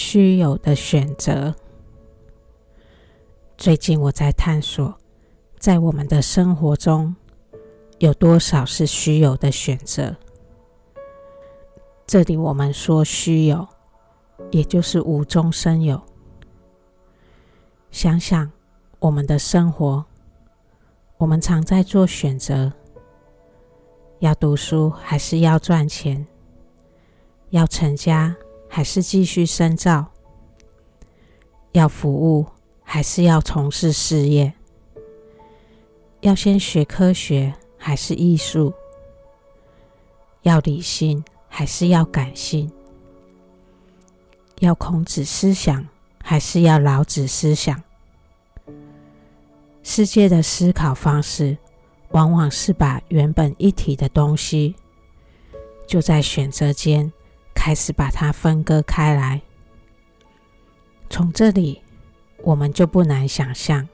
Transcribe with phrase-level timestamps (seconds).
[0.00, 1.52] 虚有的选择。
[3.56, 4.96] 最近我在探索，
[5.58, 7.16] 在我们的生活中，
[7.98, 10.14] 有多少是虚有的选择？
[12.06, 13.66] 这里我们说虚有，
[14.52, 16.00] 也就是无中生有。
[17.90, 18.48] 想想
[19.00, 20.04] 我们的生活，
[21.16, 22.72] 我们常在做选择：
[24.20, 26.24] 要读书还是要赚钱？
[27.50, 28.36] 要成家
[28.68, 30.06] 还是继续深造？
[31.72, 32.46] 要服务？
[32.82, 34.52] 还是要从事事业？
[36.20, 38.72] 要先学科学还是艺术？
[40.42, 42.70] 要理性还是要感性？
[44.60, 45.86] 要孔子思想
[46.22, 47.82] 还是要老子思想？
[49.82, 51.56] 世界的思考方式，
[52.10, 54.74] 往往是把原本一体的东西，
[55.86, 57.12] 就在选择间
[57.58, 59.42] 开始把它分割开来。
[61.10, 61.82] 从这里。
[62.44, 63.86] 我们就不难想象，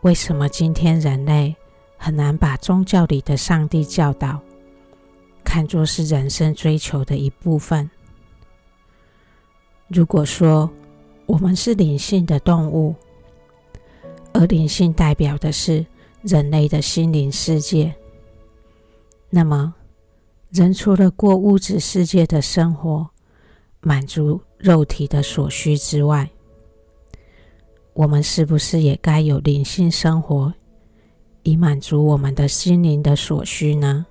[0.00, 1.54] 为什么今天人类
[1.98, 4.40] 很难把宗教里的上帝教导
[5.44, 7.88] 看作是人生追求的一部分。
[9.88, 10.68] 如果说
[11.26, 12.94] 我们是灵性的动物，
[14.32, 15.84] 而灵性代表的是
[16.22, 17.94] 人类的心灵世界，
[19.28, 19.74] 那么
[20.50, 23.06] 人除了过物质世界的生活，
[23.80, 26.30] 满足肉体的所需之外，
[27.92, 30.52] 我们是不是也该有灵性生活，
[31.42, 34.06] 以满足我们的心灵的所需呢？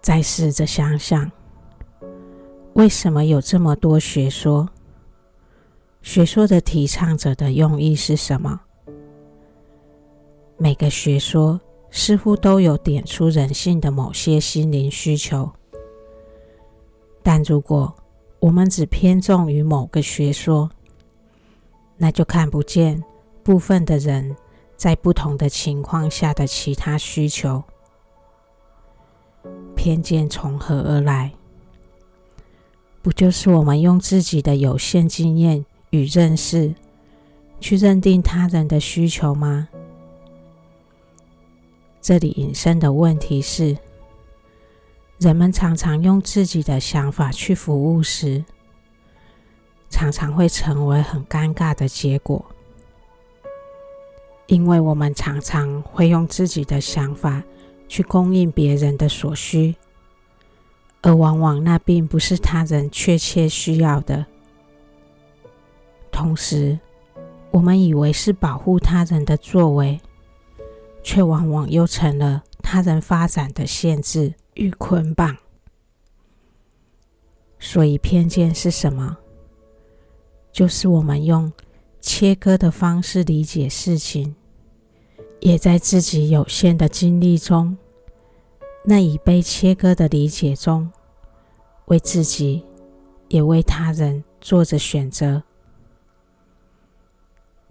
[0.00, 1.30] 再试着想想，
[2.74, 4.68] 为什么有这么多学说？
[6.00, 8.60] 学说的提倡者的用意是什么？
[10.56, 15.50] 每个学说似乎都有点出人性的某些心灵需求，
[17.22, 17.94] 但如果
[18.40, 20.70] 我们只偏重于某个学说，
[21.96, 23.02] 那就看不见
[23.42, 24.36] 部分的人
[24.76, 27.62] 在不同的情况下的其他需求。
[29.74, 31.32] 偏见从何而来？
[33.00, 36.74] 不就是我们用自己的有限经验与认识
[37.60, 39.68] 去认定他人的需求吗？
[42.00, 43.76] 这里引申的问题是：
[45.18, 48.44] 人们常常用自己的想法去服务时，
[49.90, 52.44] 常常会成为很尴尬的结果，
[54.46, 57.42] 因为我们常常会用自己的想法
[57.88, 59.74] 去供应别人的所需，
[61.02, 64.24] 而往往那并不是他人确切需要的。
[66.12, 66.78] 同时，
[67.50, 70.00] 我们以为是保护他人的作为，
[71.02, 75.36] 却往往又成了他人发展的限制与捆绑。
[77.58, 79.18] 所以，偏见是什么？
[80.52, 81.52] 就是我们用
[82.00, 84.34] 切割的方式理解事情，
[85.40, 87.76] 也在自己有限的经历中，
[88.84, 90.90] 那已被切割的理解中，
[91.86, 92.64] 为自己
[93.28, 95.42] 也为他人做着选择。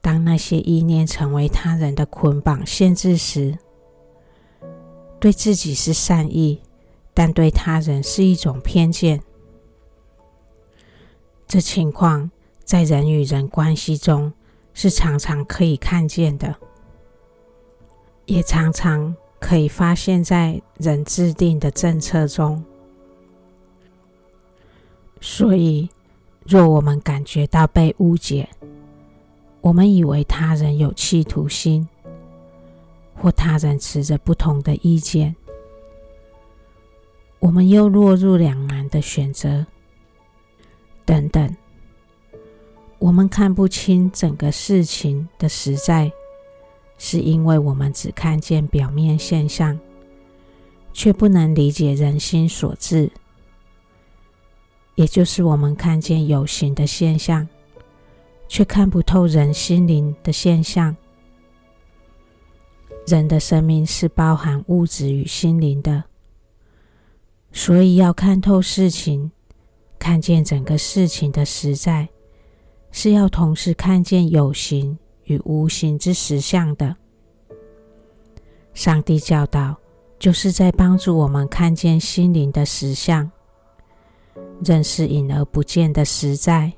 [0.08, 3.58] 当那些意念成为他人的捆绑限制时，
[5.20, 6.62] 对自己是善意，
[7.14, 9.22] 但对他人是一种偏见。
[11.46, 12.32] 这情况。
[12.64, 14.34] 在人与人关系中，
[14.74, 16.54] 是常常可以看见的，
[18.26, 22.62] 也常常可以发现在人制定的政策中。
[25.22, 25.90] 所以，
[26.46, 28.50] 若我们感觉到被误解，
[29.68, 31.86] 我们以为他人有企图心，
[33.14, 35.36] 或他人持着不同的意见，
[37.40, 39.66] 我们又落入两难的选择，
[41.04, 41.54] 等等。
[42.98, 46.10] 我们看不清整个事情的实在，
[46.98, 49.78] 是因为我们只看见表面现象，
[50.94, 53.12] 却不能理解人心所致。
[54.96, 57.46] 也就是我们看见有形的现象，
[58.48, 60.96] 却看不透人心灵的现象。
[63.06, 66.04] 人的生命是包含物质与心灵的，
[67.52, 69.32] 所以要看透事情，
[69.98, 72.10] 看见整个事情的实在。
[72.90, 76.96] 是要同时看见有形与无形之实相的。
[78.74, 79.76] 上帝教导，
[80.18, 83.30] 就是在帮助我们看见心灵的实相，
[84.64, 86.72] 认识隐而不见的实在。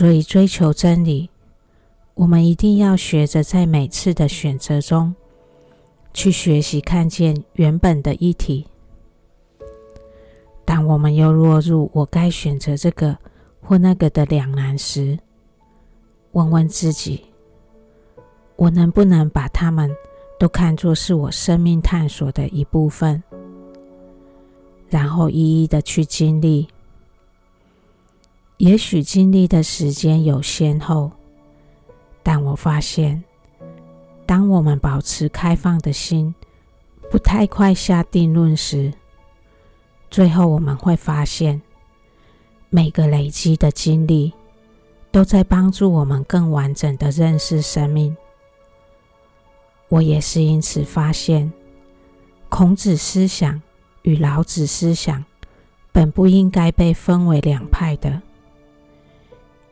[0.00, 1.28] 所以，追求真理，
[2.14, 5.14] 我们一定要学着在每次的选择中，
[6.14, 8.66] 去学习看见原本的一体。
[10.64, 13.14] 当我们又落入我该选择这个
[13.60, 15.18] 或那个的两难时，
[16.32, 17.26] 问问自己：
[18.56, 19.94] 我能不能把它们
[20.38, 23.22] 都看作是我生命探索的一部分，
[24.88, 26.66] 然后一一的去经历？
[28.60, 31.10] 也许经历的时间有先后，
[32.22, 33.24] 但我发现，
[34.26, 36.34] 当我们保持开放的心，
[37.10, 38.92] 不太快下定论时，
[40.10, 41.62] 最后我们会发现，
[42.68, 44.30] 每个累积的经历
[45.10, 48.14] 都在帮助我们更完整的认识生命。
[49.88, 51.50] 我也是因此发现，
[52.50, 53.62] 孔子思想
[54.02, 55.24] 与老子思想
[55.92, 58.20] 本不应该被分为两派的，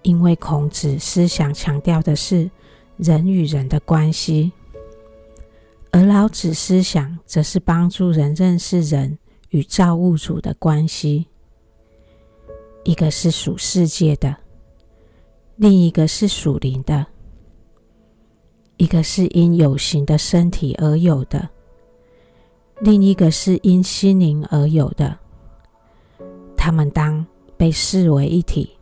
[0.09, 2.51] 因为孔子思想强调的是
[2.97, 4.51] 人与人的关系，
[5.91, 9.19] 而老子思想则是帮助人认识人。
[9.51, 11.27] 与造物主的关系，
[12.85, 14.37] 一个是属世界的，
[15.57, 17.07] 另一个是属灵的；
[18.77, 21.49] 一个是因有形的身体而有的，
[22.81, 25.19] 另一个是因心灵而有的。
[26.55, 27.27] 他们当
[27.57, 28.78] 被视为一体。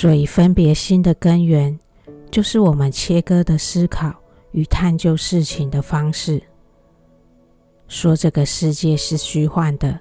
[0.00, 1.78] 所以，分别心的根源，
[2.30, 4.14] 就是我们切割的思考
[4.52, 6.42] 与探究事情的方式。
[7.86, 10.00] 说这个世界是虚幻的，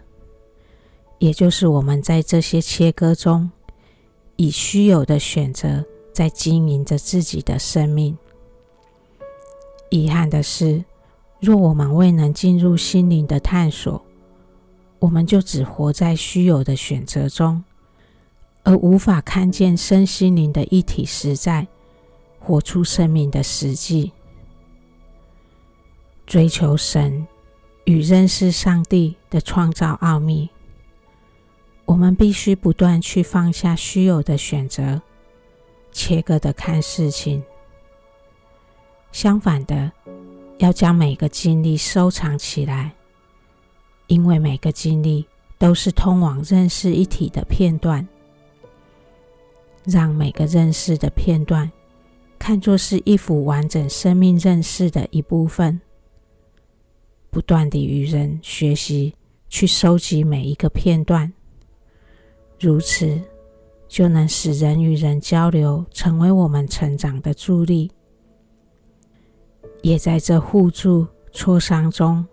[1.18, 3.52] 也就是我们在这些切割中，
[4.38, 8.18] 以虚有的选择在经营着自己的生命。
[9.90, 10.82] 遗憾的是，
[11.42, 14.02] 若我们未能进入心灵的探索，
[15.00, 17.62] 我们就只活在虚有的选择中，
[18.64, 21.68] 而无法看见身心灵的一体实在，
[22.40, 24.12] 活出生命的实际，
[26.26, 27.28] 追求神。
[27.86, 30.48] 与认识上帝的创造奥秘，
[31.86, 35.02] 我们必须不断去放下虚有的选择，
[35.92, 37.42] 切割的看事情。
[39.12, 39.92] 相反的，
[40.60, 42.94] 要将每个经历收藏起来，
[44.06, 45.26] 因为每个经历
[45.58, 48.08] 都是通往认识一体的片段。
[49.86, 51.72] 让每个认识的片段
[52.38, 55.80] 看作是一幅完整生命认识的一部分。
[57.30, 59.14] 不断地与人学习，
[59.50, 61.32] 去收集每一个片段，
[62.60, 63.22] 如此
[63.88, 67.92] 就能使人与人交流成为我们成长的助力，
[69.82, 72.26] 也在这互助磋商中，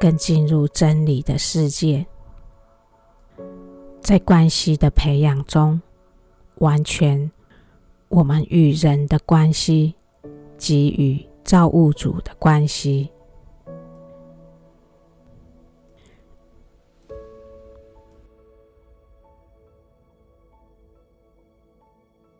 [0.00, 2.04] 更进入真理的世界。
[4.00, 5.80] 在关系的培养中，
[6.58, 7.30] 完全
[8.08, 9.94] 我们与人的关系
[10.56, 13.10] 及与造物主的关系。